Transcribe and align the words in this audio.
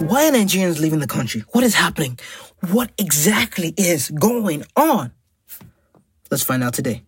Why 0.00 0.26
are 0.26 0.32
Nigerians 0.32 0.80
leaving 0.80 1.00
the 1.00 1.06
country? 1.06 1.44
What 1.50 1.62
is 1.62 1.74
happening? 1.74 2.18
What 2.70 2.90
exactly 2.96 3.74
is 3.76 4.08
going 4.08 4.64
on? 4.74 5.12
Let's 6.30 6.42
find 6.42 6.64
out 6.64 6.72
today. 6.72 7.02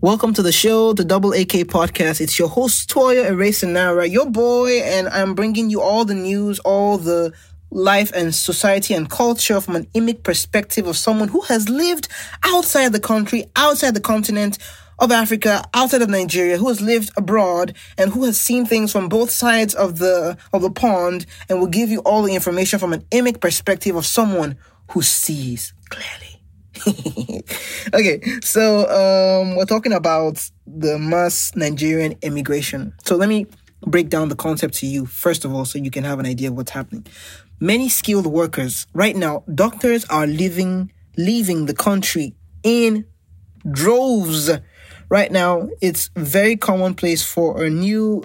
Welcome 0.00 0.32
to 0.34 0.42
the 0.42 0.50
show, 0.50 0.94
the 0.94 1.04
Double 1.04 1.34
AK 1.34 1.68
podcast. 1.68 2.22
It's 2.22 2.38
your 2.38 2.48
host, 2.48 2.88
Toya 2.88 3.28
Erasenara, 3.30 4.10
your 4.10 4.30
boy, 4.30 4.80
and 4.80 5.08
I'm 5.08 5.34
bringing 5.34 5.68
you 5.68 5.82
all 5.82 6.06
the 6.06 6.14
news, 6.14 6.58
all 6.60 6.96
the 6.96 7.34
life 7.74 8.12
and 8.14 8.34
society 8.34 8.94
and 8.94 9.10
culture 9.10 9.60
from 9.60 9.76
an 9.76 9.88
immigrant 9.92 10.22
perspective 10.24 10.86
of 10.86 10.96
someone 10.96 11.28
who 11.28 11.40
has 11.42 11.68
lived 11.68 12.08
outside 12.44 12.92
the 12.92 13.00
country, 13.00 13.44
outside 13.56 13.94
the 13.94 14.00
continent 14.00 14.58
of 14.98 15.10
Africa, 15.10 15.64
outside 15.74 16.02
of 16.02 16.08
Nigeria, 16.08 16.56
who 16.56 16.68
has 16.68 16.80
lived 16.80 17.10
abroad 17.16 17.74
and 17.98 18.12
who 18.12 18.24
has 18.24 18.38
seen 18.38 18.64
things 18.64 18.92
from 18.92 19.08
both 19.08 19.30
sides 19.30 19.74
of 19.74 19.98
the 19.98 20.38
of 20.52 20.62
the 20.62 20.70
pond 20.70 21.26
and 21.48 21.58
will 21.58 21.66
give 21.66 21.90
you 21.90 21.98
all 22.00 22.22
the 22.22 22.34
information 22.34 22.78
from 22.78 22.92
an 22.92 23.04
immigrant 23.10 23.40
perspective 23.40 23.96
of 23.96 24.06
someone 24.06 24.56
who 24.92 25.02
sees 25.02 25.74
clearly. 25.88 26.30
okay, 27.94 28.20
so 28.42 28.80
um, 28.88 29.56
we're 29.56 29.64
talking 29.64 29.92
about 29.92 30.48
the 30.66 30.98
mass 30.98 31.54
Nigerian 31.56 32.14
immigration. 32.22 32.92
So 33.04 33.16
let 33.16 33.28
me 33.28 33.46
break 33.86 34.08
down 34.08 34.28
the 34.28 34.36
concept 34.36 34.74
to 34.74 34.86
you 34.86 35.06
first 35.06 35.44
of 35.44 35.54
all, 35.54 35.64
so 35.64 35.78
you 35.78 35.90
can 35.90 36.04
have 36.04 36.18
an 36.18 36.26
idea 36.26 36.48
of 36.48 36.56
what's 36.56 36.70
happening. 36.70 37.06
Many 37.60 37.88
skilled 37.88 38.26
workers 38.26 38.86
right 38.92 39.16
now, 39.16 39.44
doctors 39.54 40.04
are 40.06 40.26
leaving 40.26 40.92
leaving 41.16 41.66
the 41.66 41.74
country 41.74 42.34
in 42.62 43.06
droves. 43.70 44.50
Right 45.08 45.30
now, 45.30 45.68
it's 45.80 46.10
very 46.16 46.56
commonplace 46.56 47.22
for 47.22 47.62
a 47.64 47.70
new 47.70 48.24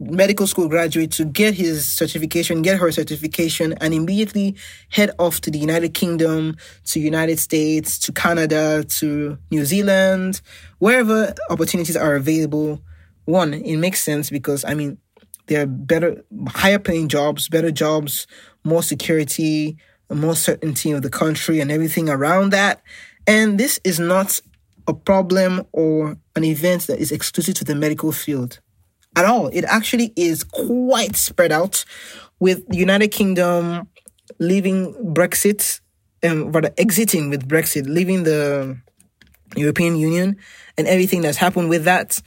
medical 0.00 0.46
school 0.46 0.66
graduate 0.68 1.12
to 1.12 1.26
get 1.26 1.54
his 1.54 1.84
certification, 1.84 2.62
get 2.62 2.78
her 2.78 2.90
certification, 2.90 3.74
and 3.74 3.92
immediately 3.92 4.56
head 4.88 5.10
off 5.18 5.42
to 5.42 5.50
the 5.50 5.58
United 5.58 5.92
Kingdom, 5.92 6.56
to 6.86 7.00
United 7.00 7.38
States, 7.38 7.98
to 7.98 8.12
Canada, 8.12 8.82
to 8.84 9.36
New 9.50 9.64
Zealand, 9.66 10.40
wherever 10.78 11.34
opportunities 11.50 11.96
are 11.96 12.16
available. 12.16 12.80
One, 13.30 13.54
it 13.54 13.76
makes 13.76 14.02
sense 14.02 14.30
because 14.30 14.64
I 14.64 14.74
mean, 14.74 14.98
there 15.46 15.62
are 15.62 15.66
better, 15.66 16.24
higher 16.48 16.78
paying 16.78 17.08
jobs, 17.08 17.48
better 17.48 17.70
jobs, 17.70 18.26
more 18.64 18.82
security, 18.82 19.76
more 20.10 20.36
certainty 20.36 20.90
of 20.92 21.02
the 21.02 21.10
country 21.10 21.60
and 21.60 21.70
everything 21.70 22.08
around 22.08 22.50
that. 22.50 22.82
And 23.26 23.58
this 23.58 23.80
is 23.84 23.98
not 23.98 24.40
a 24.86 24.94
problem 24.94 25.66
or 25.72 26.16
an 26.36 26.44
event 26.44 26.86
that 26.88 26.98
is 26.98 27.12
exclusive 27.12 27.54
to 27.54 27.64
the 27.64 27.74
medical 27.74 28.12
field 28.12 28.60
at 29.16 29.24
all. 29.24 29.48
It 29.48 29.64
actually 29.64 30.12
is 30.16 30.44
quite 30.44 31.16
spread 31.16 31.52
out 31.52 31.84
with 32.38 32.66
the 32.68 32.76
United 32.76 33.08
Kingdom 33.08 33.88
leaving 34.38 34.94
Brexit 35.14 35.80
um, 36.22 36.52
rather 36.52 36.70
exiting 36.76 37.30
with 37.30 37.48
Brexit, 37.48 37.86
leaving 37.88 38.24
the 38.24 38.78
European 39.56 39.96
Union 39.96 40.36
and 40.76 40.86
everything 40.86 41.22
that's 41.22 41.38
happened 41.38 41.68
with 41.68 41.84
that. 41.84 42.20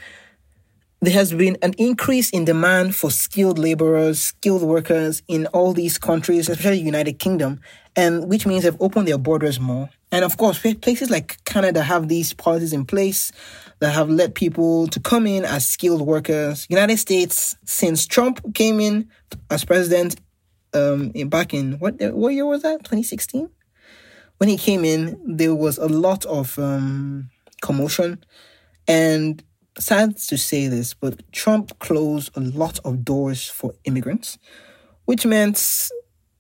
There 1.03 1.11
has 1.11 1.33
been 1.33 1.57
an 1.61 1.73
increase 1.77 2.29
in 2.29 2.45
demand 2.45 2.95
for 2.95 3.11
skilled 3.11 3.59
laborers, 3.59 4.21
skilled 4.21 4.61
workers 4.61 5.21
in 5.27 5.47
all 5.47 5.73
these 5.73 5.97
countries, 5.97 6.47
especially 6.47 6.77
the 6.77 6.85
United 6.85 7.19
Kingdom, 7.19 7.59
and 7.93 8.29
which 8.29 8.45
means 8.45 8.63
they've 8.63 8.77
opened 8.79 9.09
their 9.09 9.17
borders 9.17 9.59
more. 9.59 9.89
And 10.13 10.23
of 10.23 10.37
course, 10.37 10.59
places 10.59 11.09
like 11.09 11.43
Canada 11.43 11.83
have 11.83 12.07
these 12.07 12.31
policies 12.31 12.71
in 12.71 12.85
place 12.85 13.33
that 13.79 13.91
have 13.91 14.09
led 14.09 14.33
people 14.33 14.87
to 14.87 14.99
come 15.01 15.27
in 15.27 15.43
as 15.43 15.67
skilled 15.67 16.03
workers. 16.03 16.65
United 16.69 16.95
States, 16.99 17.57
since 17.65 18.07
Trump 18.07 18.55
came 18.55 18.79
in 18.79 19.09
as 19.51 19.65
president, 19.65 20.15
um, 20.73 21.09
back 21.25 21.53
in 21.53 21.73
what 21.79 21.95
what 22.13 22.29
year 22.29 22.45
was 22.45 22.61
that? 22.61 22.77
2016. 22.79 23.49
When 24.37 24.47
he 24.47 24.57
came 24.57 24.85
in, 24.85 25.19
there 25.25 25.53
was 25.53 25.77
a 25.77 25.87
lot 25.87 26.23
of 26.23 26.57
um, 26.57 27.29
commotion, 27.61 28.23
and 28.87 29.43
sad 29.79 30.17
to 30.17 30.37
say 30.37 30.67
this, 30.67 30.93
but 30.93 31.31
Trump 31.31 31.77
closed 31.79 32.35
a 32.35 32.39
lot 32.39 32.79
of 32.85 33.03
doors 33.03 33.47
for 33.47 33.73
immigrants, 33.85 34.37
which 35.05 35.25
meant 35.25 35.89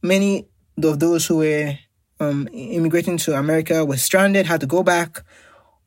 many 0.01 0.47
of 0.81 0.99
those 0.99 1.25
who 1.25 1.37
were 1.37 1.77
um, 2.19 2.47
immigrating 2.51 3.17
to 3.17 3.35
America 3.37 3.85
were 3.85 3.97
stranded, 3.97 4.45
had 4.45 4.61
to 4.61 4.67
go 4.67 4.83
back, 4.83 5.23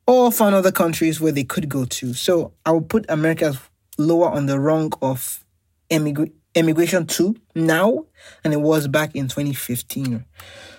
or 0.05 0.31
found 0.31 0.55
other 0.55 0.71
countries 0.71 1.19
where 1.19 1.31
they 1.31 1.43
could 1.43 1.69
go 1.69 1.85
to. 1.85 2.13
So 2.13 2.53
I 2.65 2.71
would 2.71 2.89
put 2.89 3.05
America 3.09 3.53
lower 3.97 4.29
on 4.29 4.45
the 4.45 4.59
rung 4.59 4.91
of 5.01 5.43
emigra- 5.89 6.31
immigration 6.55 7.05
too 7.05 7.35
now 7.55 8.05
and 8.43 8.53
it 8.53 8.61
was 8.61 8.87
back 8.87 9.15
in 9.15 9.27
2015. 9.27 10.25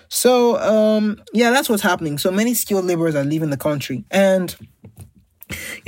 So 0.09 0.57
um, 0.59 1.21
yeah, 1.33 1.51
that's 1.51 1.69
what's 1.69 1.83
happening. 1.83 2.17
So 2.17 2.31
many 2.31 2.53
skilled 2.55 2.85
laborers 2.85 3.15
are 3.15 3.23
leaving 3.23 3.51
the 3.51 3.57
country, 3.57 4.05
and 4.09 4.55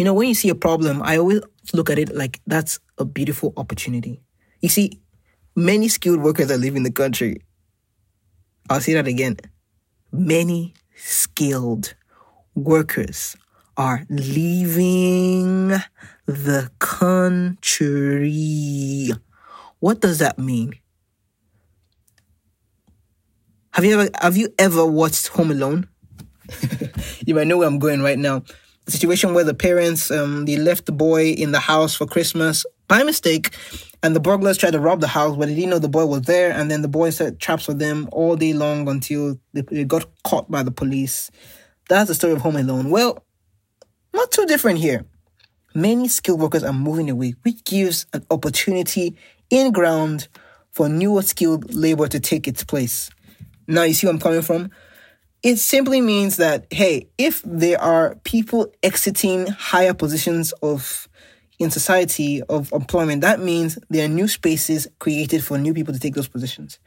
you 0.01 0.05
know 0.05 0.15
when 0.15 0.29
you 0.29 0.33
see 0.33 0.49
a 0.49 0.55
problem, 0.55 1.03
I 1.03 1.17
always 1.17 1.41
look 1.73 1.91
at 1.91 1.99
it 1.99 2.15
like 2.15 2.41
that's 2.47 2.79
a 2.97 3.05
beautiful 3.05 3.53
opportunity. 3.55 4.19
You 4.59 4.67
see, 4.67 4.99
many 5.55 5.89
skilled 5.89 6.21
workers 6.21 6.49
are 6.49 6.57
leaving 6.57 6.81
the 6.81 6.91
country. 6.91 7.43
I'll 8.67 8.81
say 8.81 8.95
that 8.95 9.05
again. 9.05 9.37
Many 10.11 10.73
skilled 10.95 11.93
workers 12.55 13.37
are 13.77 14.07
leaving 14.09 15.67
the 16.25 16.71
country. 16.79 17.51
What 19.81 20.01
does 20.01 20.17
that 20.17 20.39
mean? 20.39 20.73
Have 23.73 23.85
you 23.85 23.99
ever 23.99 24.09
have 24.19 24.35
you 24.35 24.51
ever 24.57 24.83
watched 24.83 25.27
Home 25.27 25.51
Alone? 25.51 25.87
you 27.23 27.35
might 27.35 27.45
know 27.45 27.59
where 27.59 27.67
I'm 27.67 27.77
going 27.77 28.01
right 28.01 28.17
now. 28.17 28.41
Situation 28.91 29.33
where 29.33 29.43
the 29.43 29.53
parents 29.53 30.11
um, 30.11 30.45
they 30.45 30.57
left 30.57 30.85
the 30.85 30.91
boy 30.91 31.31
in 31.31 31.51
the 31.51 31.59
house 31.59 31.95
for 31.95 32.05
Christmas 32.05 32.65
by 32.87 33.03
mistake, 33.03 33.55
and 34.03 34.15
the 34.15 34.19
burglars 34.19 34.57
tried 34.57 34.71
to 34.71 34.79
rob 34.79 34.99
the 34.99 35.07
house, 35.07 35.37
but 35.37 35.47
they 35.47 35.55
didn't 35.55 35.69
know 35.69 35.79
the 35.79 35.89
boy 35.89 36.05
was 36.05 36.23
there, 36.23 36.51
and 36.51 36.69
then 36.69 36.81
the 36.81 36.87
boy 36.87 37.09
set 37.09 37.39
traps 37.39 37.65
for 37.65 37.73
them 37.73 38.09
all 38.11 38.35
day 38.35 38.53
long 38.53 38.87
until 38.89 39.39
they, 39.53 39.61
they 39.61 39.83
got 39.83 40.05
caught 40.23 40.51
by 40.51 40.61
the 40.61 40.71
police. 40.71 41.31
That's 41.89 42.07
the 42.07 42.15
story 42.15 42.33
of 42.33 42.41
Home 42.41 42.57
Alone. 42.57 42.89
Well, 42.89 43.23
not 44.13 44.31
too 44.31 44.45
different 44.45 44.79
here. 44.79 45.05
Many 45.73 46.09
skilled 46.09 46.41
workers 46.41 46.63
are 46.63 46.73
moving 46.73 47.09
away, 47.09 47.35
which 47.43 47.63
gives 47.63 48.05
an 48.13 48.25
opportunity 48.29 49.17
in 49.49 49.71
ground 49.71 50.27
for 50.71 50.89
newer 50.89 51.21
skilled 51.21 51.73
labor 51.73 52.07
to 52.07 52.19
take 52.19 52.47
its 52.47 52.63
place. 52.63 53.09
Now, 53.67 53.83
you 53.83 53.93
see 53.93 54.07
where 54.07 54.13
I'm 54.13 54.19
coming 54.19 54.41
from? 54.41 54.71
It 55.43 55.57
simply 55.57 56.01
means 56.01 56.37
that, 56.37 56.67
hey, 56.71 57.07
if 57.17 57.41
there 57.43 57.81
are 57.81 58.15
people 58.23 58.71
exiting 58.83 59.47
higher 59.47 59.93
positions 59.93 60.51
of 60.61 61.07
in 61.57 61.71
society 61.71 62.41
of 62.43 62.71
employment, 62.73 63.21
that 63.21 63.39
means 63.39 63.77
there 63.89 64.05
are 64.05 64.07
new 64.07 64.27
spaces 64.27 64.87
created 64.99 65.43
for 65.43 65.57
new 65.57 65.73
people 65.73 65.93
to 65.93 65.99
take 65.99 66.15
those 66.15 66.27
positions. 66.27 66.79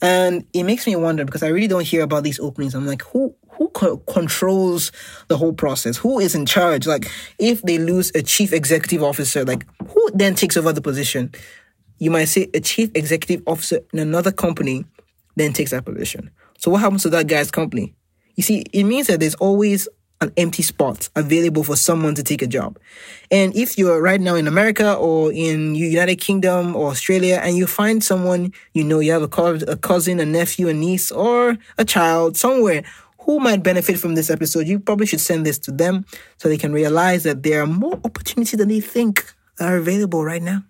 And 0.00 0.46
it 0.52 0.62
makes 0.62 0.86
me 0.86 0.94
wonder 0.94 1.24
because 1.24 1.42
I 1.42 1.48
really 1.48 1.66
don't 1.66 1.86
hear 1.86 2.02
about 2.02 2.22
these 2.22 2.38
openings. 2.38 2.74
I'm 2.74 2.86
like, 2.86 3.02
who 3.02 3.34
who 3.50 3.68
co- 3.70 3.96
controls 3.96 4.92
the 5.26 5.36
whole 5.36 5.52
process? 5.52 5.96
Who 5.96 6.20
is 6.20 6.36
in 6.36 6.46
charge? 6.46 6.86
Like, 6.86 7.10
if 7.40 7.62
they 7.62 7.78
lose 7.78 8.12
a 8.14 8.22
chief 8.22 8.52
executive 8.52 9.02
officer, 9.02 9.44
like, 9.44 9.66
who 9.88 10.10
then 10.14 10.36
takes 10.36 10.56
over 10.56 10.72
the 10.72 10.80
position? 10.80 11.32
You 11.98 12.12
might 12.12 12.26
say 12.26 12.48
a 12.54 12.60
chief 12.60 12.90
executive 12.94 13.42
officer 13.48 13.80
in 13.92 13.98
another 13.98 14.30
company 14.30 14.84
then 15.34 15.52
takes 15.52 15.70
that 15.72 15.84
position. 15.84 16.30
So 16.58 16.70
what 16.70 16.80
happens 16.80 17.02
to 17.04 17.10
that 17.10 17.26
guy's 17.26 17.50
company? 17.50 17.94
You 18.36 18.42
see, 18.42 18.64
it 18.72 18.84
means 18.84 19.06
that 19.06 19.20
there's 19.20 19.34
always 19.36 19.88
an 20.20 20.32
empty 20.36 20.62
spot 20.62 21.08
available 21.14 21.62
for 21.62 21.76
someone 21.76 22.14
to 22.16 22.22
take 22.24 22.42
a 22.42 22.46
job. 22.46 22.78
And 23.30 23.54
if 23.56 23.78
you're 23.78 24.02
right 24.02 24.20
now 24.20 24.34
in 24.34 24.48
America 24.48 24.94
or 24.94 25.32
in 25.32 25.76
United 25.76 26.16
Kingdom 26.16 26.74
or 26.74 26.90
Australia 26.90 27.40
and 27.42 27.56
you 27.56 27.66
find 27.66 28.02
someone 28.02 28.52
you 28.74 28.82
know, 28.82 28.98
you 28.98 29.12
have 29.12 29.22
a, 29.22 29.28
co- 29.28 29.54
a 29.54 29.76
cousin, 29.76 30.18
a 30.18 30.26
nephew, 30.26 30.68
a 30.68 30.74
niece, 30.74 31.12
or 31.12 31.56
a 31.78 31.84
child 31.84 32.36
somewhere 32.36 32.82
who 33.20 33.38
might 33.38 33.62
benefit 33.62 33.98
from 33.98 34.14
this 34.14 34.30
episode, 34.30 34.66
you 34.66 34.80
probably 34.80 35.06
should 35.06 35.20
send 35.20 35.46
this 35.46 35.58
to 35.58 35.70
them 35.70 36.04
so 36.38 36.48
they 36.48 36.56
can 36.56 36.72
realize 36.72 37.22
that 37.24 37.42
there 37.42 37.62
are 37.62 37.66
more 37.66 38.00
opportunities 38.04 38.58
than 38.58 38.68
they 38.68 38.80
think 38.80 39.32
are 39.60 39.76
available 39.76 40.24
right 40.24 40.42
now. 40.42 40.64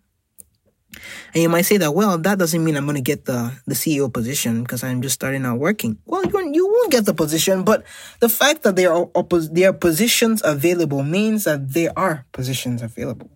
And 1.34 1.42
you 1.42 1.48
might 1.48 1.62
say 1.62 1.76
that, 1.76 1.94
well, 1.94 2.18
that 2.18 2.38
doesn't 2.38 2.64
mean 2.64 2.76
I'm 2.76 2.86
going 2.86 2.96
to 2.96 3.02
get 3.02 3.26
the, 3.26 3.52
the 3.66 3.74
CEO 3.74 4.12
position 4.12 4.62
because 4.62 4.82
I'm 4.82 5.02
just 5.02 5.14
starting 5.14 5.44
out 5.44 5.58
working. 5.58 5.98
Well, 6.06 6.24
you, 6.24 6.50
you 6.52 6.66
won't 6.66 6.90
get 6.90 7.04
the 7.04 7.14
position, 7.14 7.62
but 7.62 7.84
the 8.20 8.28
fact 8.28 8.62
that 8.62 8.76
there 8.76 8.92
are, 8.92 9.08
there 9.50 9.70
are 9.70 9.74
positions 9.74 10.42
available 10.44 11.02
means 11.02 11.44
that 11.44 11.72
there 11.72 11.92
are 11.96 12.26
positions 12.32 12.82
available. 12.82 13.30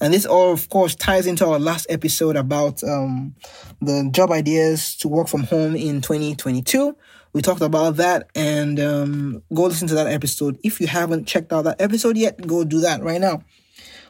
And 0.00 0.12
this 0.12 0.26
all, 0.26 0.52
of 0.52 0.68
course, 0.68 0.94
ties 0.94 1.26
into 1.26 1.46
our 1.46 1.58
last 1.58 1.86
episode 1.88 2.36
about 2.36 2.82
um, 2.82 3.34
the 3.80 4.08
job 4.12 4.30
ideas 4.30 4.96
to 4.96 5.08
work 5.08 5.28
from 5.28 5.44
home 5.44 5.76
in 5.76 6.00
2022. 6.00 6.96
We 7.32 7.40
talked 7.40 7.62
about 7.62 7.96
that 7.96 8.28
and 8.34 8.78
um, 8.78 9.42
go 9.54 9.62
listen 9.62 9.88
to 9.88 9.94
that 9.94 10.08
episode. 10.08 10.58
If 10.62 10.80
you 10.80 10.86
haven't 10.86 11.26
checked 11.26 11.52
out 11.52 11.62
that 11.62 11.80
episode 11.80 12.16
yet, 12.16 12.46
go 12.46 12.64
do 12.64 12.80
that 12.80 13.02
right 13.02 13.20
now. 13.20 13.44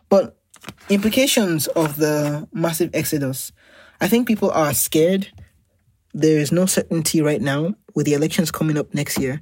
But 0.09 0.37
implications 0.89 1.67
of 1.69 1.97
the 1.97 2.49
massive 2.53 2.91
exodus. 2.95 3.53
I 4.01 4.09
think 4.09 4.27
people 4.27 4.51
are 4.51 4.75
scared. 4.75 5.29
There 6.15 6.39
is 6.39 6.53
no 6.53 6.67
certainty 6.67 7.23
right 7.23 7.41
now 7.41 7.75
with 7.95 8.07
the 8.07 8.15
elections 8.15 8.51
coming 8.51 8.79
up 8.79 8.93
next 8.95 9.19
year 9.19 9.41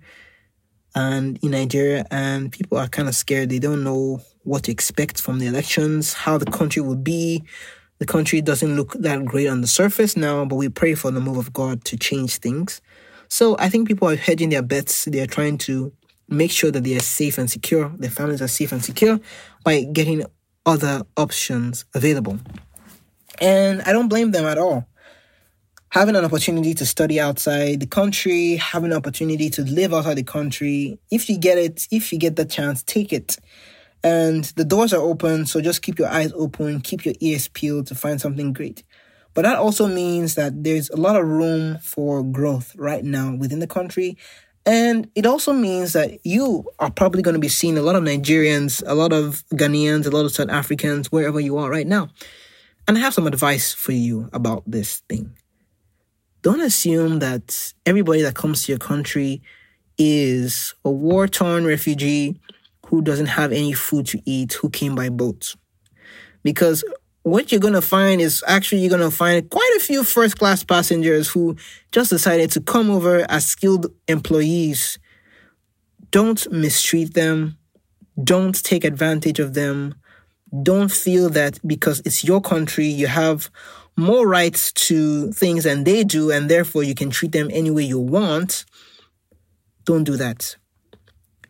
and 0.94 1.38
in 1.42 1.52
Nigeria, 1.52 2.04
and 2.10 2.50
people 2.50 2.78
are 2.78 2.88
kind 2.88 3.08
of 3.08 3.14
scared. 3.14 3.48
They 3.48 3.58
don't 3.58 3.84
know 3.84 4.20
what 4.42 4.64
to 4.64 4.72
expect 4.72 5.20
from 5.20 5.38
the 5.38 5.46
elections, 5.46 6.12
how 6.12 6.38
the 6.38 6.50
country 6.50 6.82
will 6.82 6.96
be. 6.96 7.44
The 7.98 8.06
country 8.06 8.40
doesn't 8.40 8.76
look 8.76 8.94
that 8.94 9.24
great 9.24 9.46
on 9.46 9.60
the 9.60 9.66
surface 9.66 10.16
now, 10.16 10.44
but 10.44 10.56
we 10.56 10.68
pray 10.68 10.94
for 10.94 11.10
the 11.10 11.20
move 11.20 11.36
of 11.36 11.52
God 11.52 11.84
to 11.84 11.96
change 11.96 12.38
things. 12.38 12.80
So 13.28 13.56
I 13.58 13.68
think 13.68 13.86
people 13.86 14.08
are 14.08 14.16
hedging 14.16 14.48
their 14.48 14.62
bets. 14.62 15.04
They 15.04 15.20
are 15.20 15.26
trying 15.26 15.58
to 15.58 15.92
make 16.28 16.50
sure 16.50 16.70
that 16.70 16.84
they 16.84 16.96
are 16.96 17.00
safe 17.00 17.38
and 17.38 17.50
secure, 17.50 17.92
their 17.96 18.10
families 18.10 18.40
are 18.40 18.48
safe 18.48 18.72
and 18.72 18.84
secure 18.84 19.20
by 19.64 19.82
getting 19.82 20.24
other 20.66 21.02
options 21.16 21.84
available. 21.94 22.38
And 23.40 23.82
I 23.82 23.92
don't 23.92 24.08
blame 24.08 24.30
them 24.30 24.44
at 24.44 24.58
all. 24.58 24.86
Having 25.90 26.16
an 26.16 26.24
opportunity 26.24 26.74
to 26.74 26.86
study 26.86 27.18
outside 27.18 27.80
the 27.80 27.86
country, 27.86 28.56
having 28.56 28.92
an 28.92 28.96
opportunity 28.96 29.50
to 29.50 29.62
live 29.62 29.92
outside 29.92 30.14
the 30.14 30.22
country, 30.22 31.00
if 31.10 31.28
you 31.28 31.36
get 31.36 31.58
it, 31.58 31.88
if 31.90 32.12
you 32.12 32.18
get 32.18 32.36
the 32.36 32.44
chance, 32.44 32.82
take 32.82 33.12
it. 33.12 33.38
And 34.02 34.44
the 34.56 34.64
doors 34.64 34.92
are 34.92 35.00
open, 35.00 35.46
so 35.46 35.60
just 35.60 35.82
keep 35.82 35.98
your 35.98 36.08
eyes 36.08 36.32
open, 36.34 36.80
keep 36.80 37.04
your 37.04 37.14
ears 37.20 37.48
peeled 37.48 37.88
to 37.88 37.94
find 37.94 38.20
something 38.20 38.52
great. 38.52 38.84
But 39.34 39.42
that 39.42 39.56
also 39.56 39.86
means 39.86 40.36
that 40.36 40.64
there's 40.64 40.90
a 40.90 40.96
lot 40.96 41.16
of 41.16 41.26
room 41.26 41.78
for 41.78 42.22
growth 42.22 42.74
right 42.76 43.04
now 43.04 43.34
within 43.34 43.58
the 43.58 43.66
country. 43.66 44.16
And 44.66 45.10
it 45.14 45.24
also 45.26 45.52
means 45.52 45.94
that 45.94 46.24
you 46.24 46.66
are 46.78 46.90
probably 46.90 47.22
going 47.22 47.34
to 47.34 47.40
be 47.40 47.48
seeing 47.48 47.78
a 47.78 47.82
lot 47.82 47.96
of 47.96 48.04
Nigerians, 48.04 48.82
a 48.86 48.94
lot 48.94 49.12
of 49.12 49.42
Ghanaians, 49.54 50.06
a 50.06 50.10
lot 50.10 50.26
of 50.26 50.32
South 50.32 50.50
Africans, 50.50 51.10
wherever 51.10 51.40
you 51.40 51.56
are 51.56 51.70
right 51.70 51.86
now. 51.86 52.08
And 52.86 52.96
I 52.96 53.00
have 53.00 53.14
some 53.14 53.26
advice 53.26 53.72
for 53.72 53.92
you 53.92 54.28
about 54.32 54.62
this 54.66 55.02
thing. 55.08 55.34
Don't 56.42 56.60
assume 56.60 57.18
that 57.20 57.72
everybody 57.86 58.22
that 58.22 58.34
comes 58.34 58.64
to 58.64 58.72
your 58.72 58.78
country 58.78 59.42
is 59.98 60.74
a 60.84 60.90
war 60.90 61.28
torn 61.28 61.64
refugee 61.64 62.40
who 62.86 63.02
doesn't 63.02 63.26
have 63.26 63.52
any 63.52 63.72
food 63.72 64.06
to 64.06 64.20
eat, 64.24 64.54
who 64.54 64.70
came 64.70 64.94
by 64.94 65.08
boat. 65.08 65.54
Because 66.42 66.82
what 67.22 67.52
you're 67.52 67.60
going 67.60 67.74
to 67.74 67.82
find 67.82 68.20
is 68.20 68.42
actually 68.46 68.80
you're 68.80 68.96
going 68.96 69.08
to 69.08 69.14
find 69.14 69.48
quite 69.50 69.72
a 69.76 69.80
few 69.80 70.04
first 70.04 70.38
class 70.38 70.64
passengers 70.64 71.28
who 71.28 71.56
just 71.92 72.10
decided 72.10 72.50
to 72.52 72.60
come 72.60 72.90
over 72.90 73.26
as 73.30 73.46
skilled 73.46 73.86
employees. 74.08 74.98
Don't 76.10 76.50
mistreat 76.50 77.14
them. 77.14 77.58
Don't 78.22 78.62
take 78.62 78.84
advantage 78.84 79.38
of 79.38 79.54
them. 79.54 79.94
Don't 80.62 80.90
feel 80.90 81.28
that 81.30 81.58
because 81.66 82.00
it's 82.04 82.24
your 82.24 82.40
country, 82.40 82.86
you 82.86 83.06
have 83.06 83.50
more 83.96 84.26
rights 84.26 84.72
to 84.72 85.30
things 85.32 85.64
than 85.64 85.84
they 85.84 86.02
do, 86.02 86.30
and 86.30 86.48
therefore 86.48 86.82
you 86.82 86.94
can 86.94 87.10
treat 87.10 87.32
them 87.32 87.48
any 87.52 87.70
way 87.70 87.84
you 87.84 88.00
want. 88.00 88.64
Don't 89.84 90.04
do 90.04 90.16
that 90.16 90.56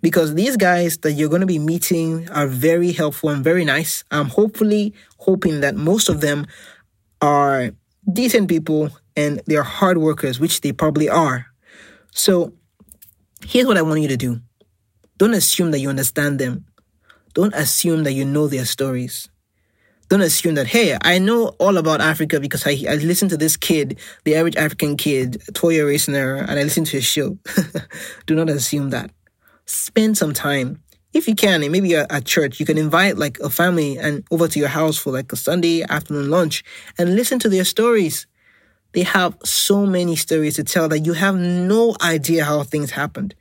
because 0.03 0.35
these 0.35 0.57
guys 0.57 0.99
that 0.99 1.13
you're 1.13 1.29
going 1.29 1.41
to 1.41 1.47
be 1.47 1.59
meeting 1.59 2.29
are 2.31 2.47
very 2.47 2.93
helpful 2.93 3.31
and 3.31 3.45
very 3.45 3.65
nice. 3.65 4.05
I'm 4.11 4.29
hopefully 4.29 4.95
hoping 5.19 5.61
that 5.61 5.77
most 5.77 6.09
of 6.09 6.21
them 6.21 6.47
are 7.21 7.71
decent 8.11 8.49
people 8.49 8.91
and 9.17 9.43
they're 9.47 9.63
hard 9.63 9.99
workers, 9.99 10.41
which 10.41 10.63
they 10.63 10.73
probably 10.73 11.09
are. 11.09 11.47
So 12.13 12.55
here's 13.47 13.67
what 13.67 13.77
I 13.77 13.83
want 13.83 14.01
you 14.01 14.09
to 14.09 14.17
do. 14.17 14.41
Don't 15.19 15.35
assume 15.35 15.71
that 15.73 15.81
you 15.81 15.91
understand 15.91 16.39
them. 16.39 16.65
Don't 17.35 17.55
assume 17.55 18.05
that 18.05 18.13
you 18.13 18.25
know 18.25 18.49
their 18.49 18.65
stories. 18.65 19.29
Don't 20.09 20.23
assume 20.23 20.57
that, 20.57 20.67
hey, 20.67 20.99
I 21.03 21.19
know 21.19 21.49
all 21.61 21.77
about 21.77 22.01
Africa 22.01 22.41
because 22.41 22.67
I, 22.67 22.71
I 22.89 22.97
listened 22.97 23.31
to 23.31 23.37
this 23.37 23.57
kid, 23.57 24.01
the 24.25 24.35
average 24.35 24.57
African 24.57 24.97
kid, 24.97 25.41
Toya 25.53 25.85
Raciner, 25.85 26.41
and 26.41 26.59
I 26.59 26.65
listened 26.65 26.87
to 26.87 26.97
his 26.97 27.05
show. 27.05 27.39
Do 28.27 28.35
not 28.35 28.51
assume 28.51 28.91
that 28.91 29.13
spend 29.67 30.19
some 30.19 30.33
time. 30.33 30.83
If 31.13 31.27
you 31.27 31.35
can, 31.35 31.63
and 31.63 31.73
maybe 31.73 31.97
at 31.97 32.25
church, 32.25 32.61
you 32.61 32.67
can 32.67 32.79
invite 32.79 33.19
like 33.19 33.39
a 33.41 33.51
family 33.51 33.99
and 33.99 34.25
over 34.31 34.47
to 34.47 34.59
your 34.59 34.69
house 34.69 34.97
for 34.97 35.13
like 35.13 35.33
a 35.33 35.37
Sunday 35.37 35.83
afternoon 35.83 36.31
lunch 36.31 36.63
and 36.99 37.17
listen 37.17 37.39
to 37.41 37.49
their 37.49 37.65
stories. 37.65 38.27
They 38.93 39.03
have 39.03 39.37
so 39.45 39.87
many 39.87 40.17
stories 40.17 40.57
to 40.57 40.65
tell 40.65 40.89
that 40.89 41.01
you 41.01 41.13
have 41.13 41.37
no 41.37 41.97
idea 42.01 42.45
how 42.45 42.63
things 42.63 42.91
happened. 42.93 43.35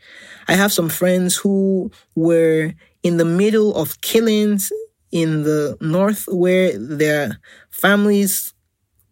I 0.48 0.54
have 0.54 0.72
some 0.72 0.90
friends 0.90 1.36
who 1.36 1.92
were 2.16 2.74
in 3.04 3.18
the 3.18 3.26
middle 3.26 3.76
of 3.76 4.02
killings 4.02 4.72
in 5.12 5.44
the 5.44 5.78
north 5.82 6.26
where 6.28 6.78
their 6.78 7.40
families 7.70 8.54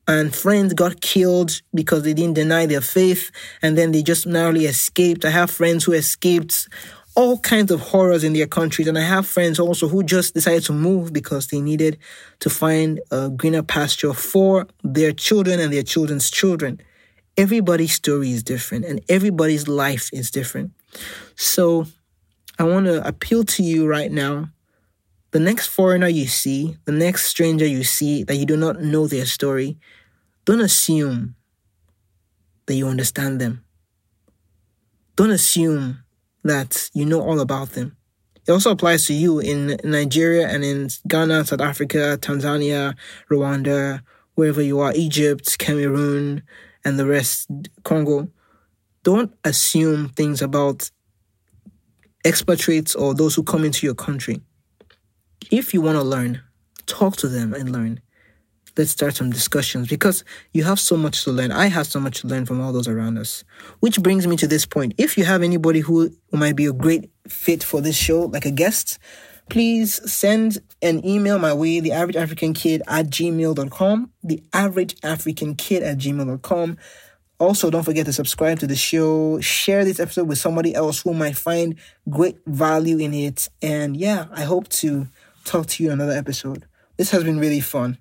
and 0.08 0.34
friends 0.34 0.74
got 0.74 1.02
killed 1.02 1.62
because 1.74 2.04
they 2.04 2.14
didn't 2.14 2.36
deny 2.36 2.66
their 2.66 2.82
faith 2.82 3.30
and 3.62 3.78
then 3.78 3.92
they 3.92 4.02
just 4.02 4.26
narrowly 4.26 4.66
escaped. 4.66 5.26
I 5.26 5.32
have 5.32 5.52
friends 5.52 5.84
who 5.84 5.94
escaped 5.94 6.70
all 7.18 7.40
kinds 7.40 7.72
of 7.72 7.82
horrors 7.82 8.24
in 8.24 8.34
their 8.34 8.46
countries. 8.46 8.88
And 8.88 8.96
I 8.96 9.02
have 9.02 9.28
friends 9.28 9.60
also 9.60 9.88
who 9.88 10.04
just 10.04 10.36
decided 10.36 10.64
to 10.66 10.72
move 10.72 11.12
because 11.12 11.48
they 11.48 11.60
needed 11.60 11.98
to 12.42 12.50
find 12.50 13.02
a 13.10 13.30
greener 13.32 13.64
pasture 13.64 14.14
for 14.14 14.68
their 14.84 15.12
children 15.12 15.60
and 15.60 15.74
their 15.74 15.82
children's 15.82 16.30
children. 16.30 16.80
Everybody's 17.36 17.94
story 17.94 18.32
is 18.32 18.44
different 18.44 18.86
and 18.86 19.02
everybody's 19.10 19.68
life 19.68 20.12
is 20.14 20.30
different. 20.30 20.74
So 21.36 21.88
I 22.60 22.64
want 22.64 22.86
to 22.86 23.06
appeal 23.06 23.44
to 23.46 23.64
you 23.64 23.88
right 23.88 24.12
now. 24.12 24.52
The 25.32 25.40
next 25.40 25.68
foreigner 25.68 26.08
you 26.08 26.28
see, 26.28 26.78
the 26.86 26.92
next 26.92 27.26
stranger 27.26 27.66
you 27.66 27.84
see 27.84 28.24
that 28.26 28.36
you 28.36 28.46
do 28.46 28.56
not 28.56 28.82
know 28.82 29.08
their 29.08 29.26
story, 29.26 29.78
don't 30.46 30.62
assume 30.62 31.36
that 32.68 32.76
you 32.76 32.88
understand 32.88 33.42
them. 33.42 33.64
Don't 35.16 35.32
assume 35.32 36.04
that 36.48 36.90
you 36.94 37.06
know 37.06 37.22
all 37.22 37.40
about 37.40 37.72
them. 37.72 37.96
It 38.48 38.52
also 38.52 38.72
applies 38.72 39.06
to 39.08 39.14
you 39.14 39.40
in 39.40 39.78
Nigeria 39.84 40.48
and 40.48 40.64
in 40.64 40.90
Ghana, 41.08 41.46
South 41.46 41.62
Africa, 41.62 42.18
Tanzania, 42.22 42.96
Rwanda, 43.30 44.02
wherever 44.36 44.62
you 44.62 44.80
are, 44.80 44.94
Egypt, 44.96 45.58
Cameroon, 45.60 46.44
and 46.86 46.98
the 46.98 47.06
rest, 47.06 47.50
Congo. 47.84 48.30
Don't 49.04 49.34
assume 49.44 50.10
things 50.10 50.42
about 50.42 50.90
expatriates 52.26 52.96
or 52.96 53.14
those 53.14 53.36
who 53.36 53.44
come 53.44 53.64
into 53.64 53.86
your 53.86 53.96
country. 53.96 54.42
If 55.52 55.74
you 55.74 55.82
want 55.82 55.98
to 55.98 56.04
learn, 56.04 56.42
talk 56.86 57.18
to 57.18 57.28
them 57.28 57.54
and 57.54 57.72
learn 57.72 58.02
let's 58.78 58.92
start 58.92 59.16
some 59.16 59.32
discussions 59.32 59.88
because 59.88 60.24
you 60.54 60.64
have 60.64 60.80
so 60.80 60.96
much 60.96 61.24
to 61.24 61.32
learn. 61.32 61.52
I 61.52 61.68
have 61.68 61.88
so 61.88 62.00
much 62.00 62.22
to 62.22 62.28
learn 62.28 62.46
from 62.46 62.62
all 62.62 62.72
those 62.72 62.88
around 62.88 63.18
us. 63.18 63.44
Which 63.80 64.02
brings 64.02 64.28
me 64.28 64.38
to 64.38 64.48
this 64.48 64.66
point. 64.66 64.94
If 64.98 65.18
you 65.18 65.26
have 65.26 65.44
anybody 65.44 65.80
who, 65.80 66.12
who 66.32 66.38
might 66.38 66.56
be 66.56 66.66
a 66.66 66.74
great 66.74 67.10
fit 67.28 67.64
for 67.64 67.82
this 67.82 67.96
show, 67.96 68.22
like 68.22 68.46
a 68.46 68.52
guest, 68.52 69.00
please 69.50 70.00
send 70.12 70.60
an 70.82 71.06
email 71.06 71.40
my 71.40 71.54
way, 71.54 71.80
the 71.80 71.92
average 71.92 72.16
African 72.16 72.54
kid 72.54 72.82
at 72.88 73.08
gmail.com, 73.08 74.12
the 74.24 74.44
average 74.54 74.96
African 75.04 75.56
kid 75.56 75.84
at 75.84 75.98
gmail.com. 75.98 76.78
Also, 77.40 77.70
don't 77.70 77.84
forget 77.84 78.06
to 78.08 78.14
subscribe 78.14 78.60
to 78.60 78.68
the 78.68 78.76
show, 78.76 79.40
share 79.42 79.86
this 79.86 80.00
episode 80.00 80.28
with 80.28 80.40
somebody 80.40 80.74
else 80.74 81.02
who 81.02 81.14
might 81.14 81.38
find 81.38 81.76
great 82.10 82.40
value 82.48 82.98
in 82.98 83.14
it. 83.14 83.48
And 83.62 83.96
yeah, 83.96 84.26
I 84.32 84.44
hope 84.44 84.70
to 84.70 85.08
talk 85.46 85.68
to 85.68 85.84
you 85.84 85.92
in 85.92 86.00
another 86.00 86.18
episode. 86.18 86.66
This 86.98 87.12
has 87.12 87.24
been 87.24 87.40
really 87.40 87.60
fun. 87.60 88.00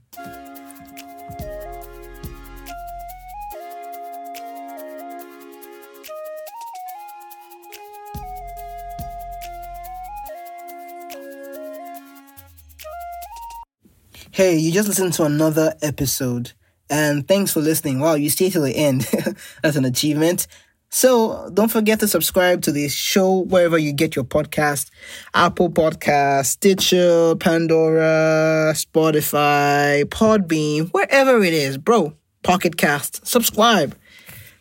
Hey, 14.36 14.58
you 14.58 14.70
just 14.70 14.86
listened 14.86 15.14
to 15.14 15.24
another 15.24 15.72
episode, 15.80 16.52
and 16.90 17.26
thanks 17.26 17.54
for 17.54 17.60
listening. 17.60 18.00
Wow, 18.00 18.16
you 18.16 18.28
stayed 18.28 18.52
till 18.52 18.64
the 18.64 18.76
end. 18.76 19.00
That's 19.62 19.76
an 19.76 19.86
achievement. 19.86 20.46
So 20.90 21.48
don't 21.54 21.70
forget 21.70 22.00
to 22.00 22.06
subscribe 22.06 22.60
to 22.64 22.70
this 22.70 22.92
show 22.92 23.38
wherever 23.44 23.78
you 23.78 23.94
get 23.94 24.14
your 24.14 24.26
podcast 24.26 24.90
Apple 25.32 25.70
Podcast, 25.70 26.48
Stitcher, 26.48 27.34
Pandora, 27.36 28.74
Spotify, 28.74 30.04
Podbean, 30.04 30.90
wherever 30.90 31.42
it 31.42 31.54
is, 31.54 31.78
bro. 31.78 32.12
Pocket 32.42 32.76
Cast. 32.76 33.26
Subscribe 33.26 33.96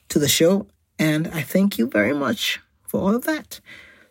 to 0.07 0.19
the 0.19 0.29
show, 0.29 0.67
and 0.97 1.27
I 1.33 1.41
thank 1.41 1.77
you 1.77 1.87
very 1.87 2.13
much 2.13 2.61
for 2.87 3.01
all 3.01 3.13
of 3.13 3.25
that. 3.25 3.59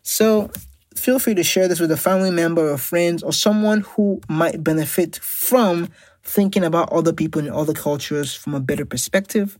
So 0.02 0.50
feel 0.96 1.18
free 1.18 1.34
to 1.34 1.44
share 1.44 1.68
this 1.68 1.80
with 1.80 1.90
a 1.90 1.96
family 1.96 2.30
member 2.30 2.70
or 2.70 2.78
friends 2.78 3.22
or 3.22 3.32
someone 3.32 3.82
who 3.82 4.20
might 4.28 4.62
benefit 4.62 5.16
from 5.16 5.88
thinking 6.22 6.64
about 6.64 6.92
other 6.92 7.12
people 7.12 7.40
in 7.44 7.52
other 7.52 7.74
cultures 7.74 8.34
from 8.34 8.54
a 8.54 8.60
better 8.60 8.84
perspective. 8.84 9.58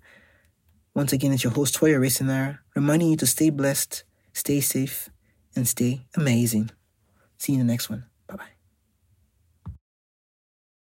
Once 0.95 1.13
again, 1.13 1.33
it's 1.33 1.45
your 1.45 1.53
host, 1.53 1.79
Toya 1.79 1.99
Racinara, 1.99 2.59
reminding 2.75 3.11
you 3.11 3.17
to 3.17 3.27
stay 3.27 3.51
blessed, 3.51 4.05
stay 4.33 4.61
safe, 4.61 5.11
and 5.57 5.67
stay 5.67 6.07
amazing. 6.17 6.71
See 7.37 7.53
you 7.53 7.61
in 7.61 7.67
the 7.67 7.73
next 7.73 7.91
one. 7.91 8.05